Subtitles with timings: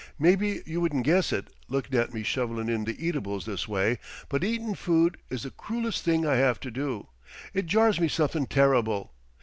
[0.17, 4.43] "Maybe you wouldn't guess it, lookin' at me shovelin' in the eatables this way, but
[4.43, 7.05] eatin' food is the croolest thing I have to do.
[7.53, 9.13] It jars me somethin' terrible.